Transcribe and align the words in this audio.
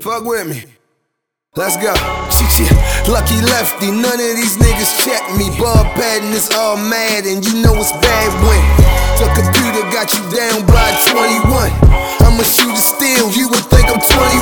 Fuck 0.00 0.24
with 0.24 0.48
me. 0.48 0.64
Let's 1.60 1.76
go. 1.76 1.92
Chichi, 2.32 2.64
Lucky 3.04 3.36
lefty, 3.52 3.92
none 3.92 4.16
of 4.16 4.32
these 4.32 4.56
niggas 4.56 4.96
check 5.04 5.20
me. 5.36 5.52
Ball 5.60 5.84
padding 5.92 6.32
is 6.32 6.48
all 6.56 6.80
mad, 6.80 7.28
and 7.28 7.44
you 7.44 7.60
know 7.60 7.76
it's 7.76 7.92
bad 8.00 8.32
when 8.40 8.64
the 9.20 9.28
computer 9.36 9.84
got 9.92 10.08
you 10.16 10.24
down 10.32 10.64
by 10.64 10.88
21. 11.12 11.68
I'ma 12.24 12.40
shoot 12.48 12.72
a 12.72 12.80
steal, 12.80 13.28
you 13.36 13.52
would 13.52 13.66
think 13.68 13.92
I'm 13.92 14.00
21. 14.00 14.40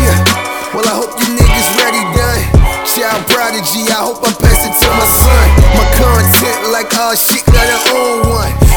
Yeah, 0.00 0.16
well, 0.72 0.88
I 0.88 0.96
hope 0.96 1.12
you 1.20 1.28
niggas 1.36 1.68
ready 1.84 2.00
done. 2.16 2.40
Child 2.88 3.20
prodigy, 3.28 3.84
I 3.92 4.00
hope 4.00 4.24
I 4.24 4.32
pass 4.32 4.64
it 4.64 4.72
to 4.80 4.88
my 4.96 5.04
son. 5.04 5.46
My 5.76 5.84
content 6.00 6.72
like 6.72 6.88
all 6.96 7.12
shit, 7.12 7.44
gotta 7.52 7.76
own 7.92 8.32
one. 8.32 8.73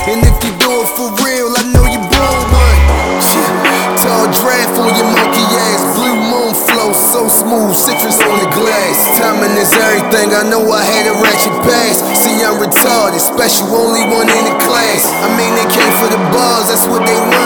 So 7.29 7.43
smooth, 7.43 7.75
citrus 7.75 8.19
on 8.23 8.39
the 8.39 8.49
glass. 8.55 8.97
Timing 9.19 9.55
is 9.59 9.71
everything, 9.73 10.31
I 10.31 10.47
know 10.47 10.63
I 10.71 10.83
had 10.83 11.07
a 11.07 11.15
ratchet 11.19 11.55
past. 11.63 12.03
See, 12.15 12.43
I'm 12.43 12.59
retarded, 12.59 13.19
special, 13.19 13.67
only 13.75 14.03
one 14.07 14.27
in 14.27 14.43
the 14.47 14.55
class. 14.63 15.03
I 15.23 15.27
mean, 15.35 15.51
they 15.55 15.67
came 15.67 15.93
for 15.99 16.07
the 16.07 16.19
bars, 16.31 16.71
that's 16.71 16.87
what 16.87 17.03
they 17.03 17.19
want, 17.19 17.36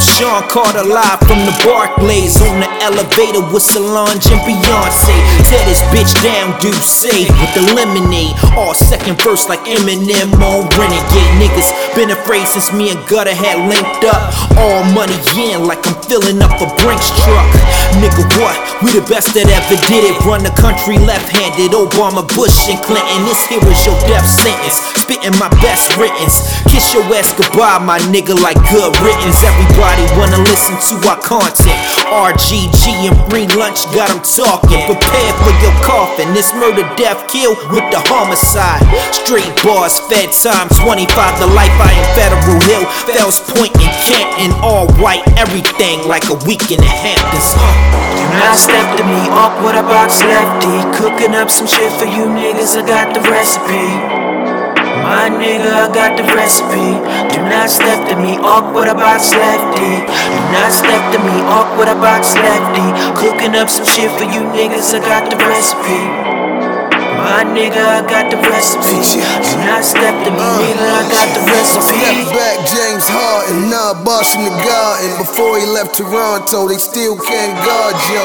Sean 0.00 0.40
Carter 0.48 0.80
live 0.80 1.20
from 1.28 1.44
the 1.44 1.52
Barclays 1.60 2.40
on 2.40 2.56
the 2.56 2.70
elevator 2.80 3.44
with 3.52 3.60
Solange 3.60 4.24
and 4.32 4.40
Beyonce. 4.48 5.12
Tear 5.44 5.60
this 5.68 5.84
bitch 5.92 6.08
down, 6.24 6.56
do 6.56 6.72
say 6.80 7.28
with 7.28 7.52
the 7.52 7.64
lemonade. 7.76 8.32
All 8.56 8.72
second 8.72 9.20
verse 9.20 9.48
like 9.48 9.60
Eminem 9.68 10.32
on 10.40 10.64
Renegade. 10.72 11.32
Niggas 11.36 11.68
been 11.92 12.10
afraid 12.16 12.48
since 12.48 12.72
me 12.72 12.88
and 12.88 13.00
Gutter 13.12 13.36
had 13.36 13.60
linked 13.68 14.04
up. 14.08 14.32
All 14.56 14.80
money 14.96 15.16
in 15.36 15.68
like 15.68 15.84
I'm 15.84 15.96
filling 16.08 16.40
up 16.40 16.56
a 16.64 16.68
Brinks 16.80 17.12
truck. 17.20 17.48
Nigga, 18.00 18.24
what? 18.40 18.56
We 18.80 18.96
the 18.96 19.04
best 19.04 19.36
that 19.36 19.52
ever 19.52 19.76
did 19.84 20.08
it. 20.08 20.16
Run 20.24 20.40
the 20.40 20.54
country 20.56 20.96
left 20.96 21.28
handed. 21.28 21.76
Obama, 21.76 22.24
Bush, 22.32 22.72
and 22.72 22.80
Clinton. 22.80 23.20
This 23.28 23.44
here 23.52 23.60
is 23.68 23.84
your 23.84 23.98
death 24.08 24.24
sentence. 24.24 24.80
Spitting 24.96 25.36
my 25.36 25.52
best 25.60 25.92
writtens. 26.00 26.40
Kiss 26.72 26.96
your 26.96 27.04
ass 27.12 27.36
goodbye, 27.36 27.84
my 27.84 28.00
nigga, 28.08 28.32
like 28.40 28.56
good 28.72 28.96
riddance. 29.04 29.44
Everybody 29.44 29.89
wanna 30.18 30.38
listen 30.46 30.76
to 30.90 30.94
our 31.08 31.20
content. 31.20 31.78
RGG 32.10 33.08
and 33.08 33.16
free 33.30 33.46
lunch 33.56 33.86
got 33.94 34.10
them 34.10 34.22
talking. 34.22 34.80
Prepare 34.86 35.32
for 35.42 35.52
your 35.62 35.74
coffin. 35.82 36.32
This 36.34 36.52
murder, 36.54 36.86
death, 36.96 37.26
kill 37.28 37.54
with 37.70 37.86
the 37.90 38.00
homicide. 38.10 38.82
Straight 39.14 39.50
bars, 39.62 40.00
fed 40.10 40.32
time 40.32 40.68
25 40.68 41.38
the 41.40 41.46
life 41.54 41.74
I 41.80 41.92
am 41.94 42.06
Federal 42.14 42.60
Hill. 42.66 42.84
Fells 43.08 43.40
Point 43.40 43.74
and 43.78 43.94
Canton, 44.06 44.52
all 44.62 44.86
white, 45.02 45.22
everything 45.38 46.06
like 46.06 46.28
a 46.30 46.36
week 46.46 46.70
in 46.70 46.82
Hamptons. 46.82 47.54
Do 47.54 48.24
not 48.38 48.56
step 48.56 48.96
to 48.98 49.04
me, 49.04 49.20
up 49.30 49.54
with 49.64 49.76
a 49.78 49.82
box 49.82 50.22
lefty. 50.22 50.76
Cooking 50.98 51.34
up 51.34 51.50
some 51.50 51.66
shit 51.66 51.92
for 51.98 52.06
you 52.06 52.26
niggas, 52.26 52.76
I 52.76 52.86
got 52.86 53.14
the 53.14 53.20
recipe. 53.30 54.39
My 55.02 55.32
nigga, 55.32 55.70
I 55.72 55.88
got 55.92 56.16
the 56.16 56.24
recipe. 56.36 57.00
Do 57.32 57.40
not 57.48 57.70
step 57.70 58.08
to 58.08 58.16
me, 58.16 58.36
awkward 58.38 58.88
about 58.88 59.20
lefty. 59.32 60.04
Do 60.04 60.40
not 60.52 60.70
step 60.72 61.02
to 61.12 61.18
me, 61.24 61.36
awkward 61.48 61.88
about 61.88 62.24
lefty. 62.36 62.86
Cooking 63.16 63.56
up 63.56 63.68
some 63.68 63.86
shit 63.86 64.10
for 64.18 64.24
you 64.24 64.44
niggas, 64.52 64.92
I 64.94 65.00
got 65.00 65.30
the 65.30 65.36
recipe. 65.36 66.00
My 67.20 67.44
nigga, 67.44 67.80
I 67.80 68.00
got 68.08 68.30
the 68.30 68.36
recipe. 68.36 69.00
Do 69.44 69.56
not 69.64 69.84
step 69.84 70.14
to 70.24 70.30
me, 70.30 70.46
nigga, 70.60 70.84
I 70.84 71.02
got 71.08 71.28
the 71.36 71.42
recipe. 71.48 72.39
Boss 74.20 74.34
from 74.36 74.44
the 74.44 74.56
garden. 74.68 75.08
Before 75.16 75.56
he 75.56 75.64
left 75.64 75.96
Toronto, 75.96 76.68
they 76.68 76.76
still 76.76 77.16
can't 77.16 77.56
guard 77.64 77.96
yo. 78.12 78.24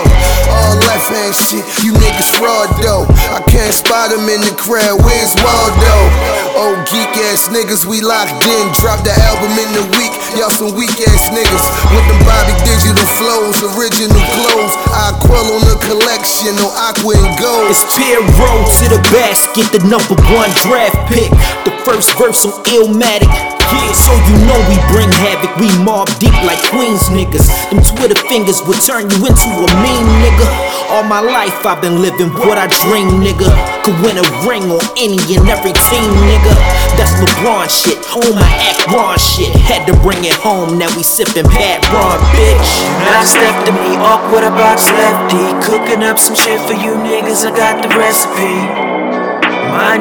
All 0.52 0.76
left 0.84 1.08
hand 1.08 1.32
shit, 1.32 1.64
you 1.84 1.96
niggas 1.96 2.36
fraud 2.36 2.68
though. 2.84 3.08
I 3.32 3.40
can't 3.48 3.72
spot 3.72 4.12
him 4.12 4.28
in 4.28 4.44
the 4.44 4.56
crowd, 4.60 5.00
where's 5.00 5.32
Waldo? 5.40 5.96
Oh, 6.60 6.76
geek 6.92 7.12
ass 7.32 7.48
niggas, 7.48 7.88
we 7.88 8.04
locked 8.04 8.44
in. 8.44 8.64
Drop 8.76 9.00
the 9.08 9.16
album 9.32 9.56
in 9.56 9.70
the 9.72 9.86
week, 9.96 10.12
y'all 10.36 10.52
some 10.52 10.76
weak 10.76 10.96
ass 11.08 11.32
niggas. 11.32 11.66
With 11.96 12.06
them 12.12 12.20
Bobby 12.28 12.56
Digital 12.68 13.08
flows, 13.16 13.64
original 13.80 14.24
clothes. 14.36 14.76
I 14.92 15.16
quell 15.24 15.48
on 15.48 15.64
the 15.64 15.80
collection, 15.88 16.60
no 16.60 16.68
aqua 16.76 17.16
and 17.16 17.32
gold. 17.40 17.72
It's 17.72 17.84
Pierre 17.96 18.24
Road 18.36 18.68
to 18.84 18.86
the 18.92 19.02
basket, 19.16 19.72
the 19.72 19.80
number 19.88 20.20
one 20.36 20.52
draft 20.68 21.00
pick. 21.08 21.32
The 21.64 21.72
first 21.88 22.12
verse 22.20 22.44
on 22.44 22.52
Illmatic. 22.68 23.55
Yeah, 23.74 23.92
so 23.94 24.14
you 24.30 24.36
know 24.46 24.60
we 24.70 24.78
bring 24.94 25.10
havoc. 25.26 25.56
We 25.58 25.70
Mobb 25.82 26.12
Deep 26.20 26.36
like 26.46 26.62
Queens 26.70 27.10
niggas. 27.10 27.48
Them 27.70 27.82
Twitter 27.82 28.18
fingers 28.30 28.62
will 28.66 28.78
turn 28.78 29.10
you 29.10 29.20
into 29.26 29.50
a 29.50 29.70
mean 29.82 30.06
nigga. 30.22 30.48
All 30.94 31.04
my 31.04 31.20
life 31.20 31.66
I've 31.66 31.82
been 31.82 32.02
living 32.02 32.30
what 32.46 32.58
I 32.58 32.70
dream, 32.86 33.24
nigga. 33.24 33.50
Could 33.82 33.98
win 34.06 34.22
a 34.22 34.26
ring 34.46 34.70
on 34.70 34.84
any 34.98 35.18
and 35.34 35.50
every 35.50 35.74
team, 35.90 36.10
nigga. 36.30 36.54
That's 36.98 37.18
LeBron 37.18 37.66
shit. 37.66 37.98
On 38.14 38.36
my 38.38 38.52
act 38.62 38.86
Ron 38.94 39.18
shit. 39.18 39.50
Had 39.56 39.86
to 39.88 39.94
bring 40.06 40.24
it 40.24 40.38
home, 40.38 40.78
now 40.78 40.90
we 40.96 41.02
sipping 41.02 41.50
bad 41.50 41.82
Ron, 41.90 42.20
bitch. 42.38 42.70
Now 43.10 43.24
step 43.24 43.66
to 43.66 43.72
me, 43.72 43.98
awkward 43.98 44.44
about 44.44 44.78
lefty. 44.78 45.42
Cooking 45.66 46.04
up 46.04 46.20
some 46.20 46.36
shit 46.36 46.62
for 46.62 46.74
you 46.74 46.94
niggas, 47.02 47.46
I 47.46 47.56
got 47.56 47.82
the 47.82 47.90
recipe. 47.98 49.05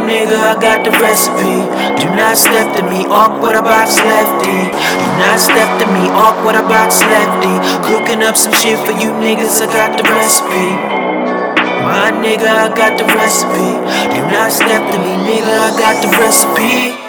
Nigga, 0.04 0.36
I 0.36 0.60
got 0.60 0.84
the 0.84 0.92
recipe. 1.00 1.64
Do 1.96 2.12
not 2.12 2.36
step 2.36 2.76
to 2.76 2.82
me, 2.84 3.08
awkward 3.08 3.56
about 3.56 3.88
lefty. 3.88 4.68
Do 4.68 5.08
not 5.16 5.40
step 5.40 5.80
to 5.80 5.86
me, 5.88 6.12
awkward 6.12 6.56
about 6.60 6.92
lefty. 6.92 7.54
Cooking 7.88 8.22
up 8.22 8.36
some 8.36 8.52
shit 8.52 8.78
for 8.84 8.92
you 8.92 9.16
niggas, 9.16 9.64
I 9.64 9.66
got 9.72 9.96
the 9.96 10.04
recipe. 10.04 10.68
My 11.88 12.12
nigga, 12.12 12.44
I 12.44 12.68
got 12.76 12.98
the 12.98 13.04
recipe. 13.16 13.80
Do 14.12 14.20
not 14.28 14.52
step 14.52 14.92
to 14.92 14.98
me, 14.98 15.16
nigga, 15.24 15.48
I 15.48 15.70
got 15.80 15.96
the 16.04 16.10
recipe. 16.20 17.03